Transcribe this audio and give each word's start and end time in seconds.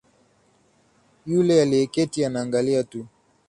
Yule 1.25 1.61
aliyeketi 1.61 2.25
anaangalia 2.25 2.83
tu 2.83 3.05